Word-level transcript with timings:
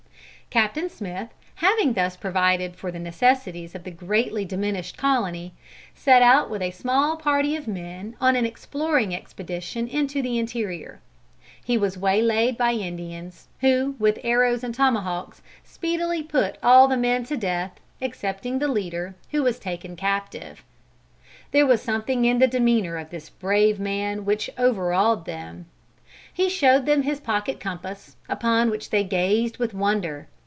Captain 0.49 0.89
Smith 0.89 1.29
having 1.55 1.93
thus 1.93 2.17
provided 2.17 2.75
for 2.75 2.91
the 2.91 2.99
necessities 2.99 3.73
of 3.73 3.85
the 3.85 3.89
greatly 3.89 4.43
diminished 4.43 4.97
colony, 4.97 5.53
set 5.95 6.21
out 6.21 6.49
with 6.49 6.61
a 6.61 6.71
small 6.71 7.15
party 7.15 7.55
of 7.55 7.69
men 7.69 8.17
on 8.19 8.35
an 8.35 8.45
exploring 8.45 9.15
expedition 9.15 9.87
into 9.87 10.21
the 10.21 10.37
interior. 10.37 10.99
He 11.63 11.77
was 11.77 11.95
waylayed 11.97 12.57
by 12.57 12.73
Indians, 12.73 13.47
who 13.61 13.95
with 13.97 14.19
arrows 14.25 14.61
and 14.61 14.75
tomahawks 14.75 15.41
speedily 15.63 16.21
put 16.21 16.57
all 16.61 16.89
the 16.89 16.97
men 16.97 17.23
to 17.27 17.37
death, 17.37 17.79
excepting 18.01 18.59
the 18.59 18.67
leader, 18.67 19.15
who 19.31 19.43
was 19.43 19.57
taken 19.57 19.95
captive. 19.95 20.65
There 21.51 21.65
was 21.65 21.81
something 21.81 22.25
in 22.25 22.39
the 22.39 22.45
demeanor 22.47 22.97
of 22.97 23.09
this 23.09 23.29
brave 23.29 23.79
man 23.79 24.25
which 24.25 24.49
overawed 24.57 25.23
them. 25.25 25.65
He 26.33 26.49
showed 26.49 26.85
them 26.85 27.03
his 27.03 27.21
pocket 27.21 27.57
compass, 27.61 28.17
upon 28.27 28.69
which 28.69 28.89
they 28.89 29.05
gazed 29.05 29.57
with 29.57 29.73
wonder. 29.73 30.27